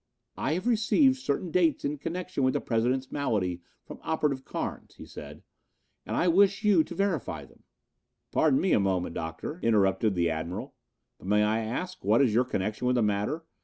"I 0.35 0.53
have 0.53 0.65
received 0.65 1.17
certain 1.17 1.51
dates 1.51 1.85
in 1.85 1.99
connection 1.99 2.41
with 2.43 2.55
the 2.55 2.59
President's 2.59 3.11
malady 3.11 3.61
from 3.85 3.99
Operative 4.01 4.43
Carnes," 4.43 4.95
he 4.95 5.05
said, 5.05 5.43
"and 6.07 6.15
I 6.17 6.27
wish 6.27 6.63
you 6.63 6.83
to 6.85 6.95
verify 6.95 7.45
them." 7.45 7.61
"Pardon 8.31 8.59
me 8.59 8.71
a 8.73 8.79
moment, 8.79 9.13
Doctor," 9.13 9.59
interrupted 9.61 10.15
the 10.15 10.27
Admiral, 10.31 10.73
"but 11.19 11.27
may 11.27 11.43
I 11.43 11.59
ask 11.59 12.03
what 12.03 12.19
is 12.23 12.33
your 12.33 12.45
connection 12.45 12.87
with 12.87 12.95
the 12.95 13.03
matter? 13.03 13.45